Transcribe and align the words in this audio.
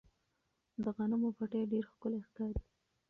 د 0.83 0.85
غنمو 0.95 1.29
پټي 1.37 1.61
ډېر 1.71 1.83
ښکلي 1.91 2.19
ښکاري. 2.27 2.57